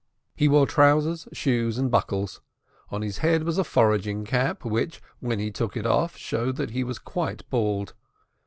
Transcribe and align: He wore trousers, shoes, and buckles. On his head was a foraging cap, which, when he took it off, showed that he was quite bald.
He 0.35 0.47
wore 0.47 0.65
trousers, 0.65 1.27
shoes, 1.31 1.77
and 1.77 1.91
buckles. 1.91 2.41
On 2.89 3.03
his 3.03 3.19
head 3.19 3.43
was 3.43 3.59
a 3.59 3.63
foraging 3.63 4.25
cap, 4.25 4.65
which, 4.65 4.99
when 5.19 5.37
he 5.37 5.51
took 5.51 5.77
it 5.77 5.85
off, 5.85 6.17
showed 6.17 6.55
that 6.55 6.71
he 6.71 6.83
was 6.83 6.97
quite 6.97 7.47
bald. 7.51 7.93